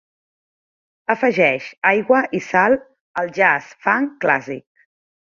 afegeix 1.13 1.67
aigua 1.89 2.21
i 2.37 2.41
sal 2.45 2.77
al 3.23 3.29
jazz 3.35 3.67
funk 3.89 4.17
clàssic 4.25 4.65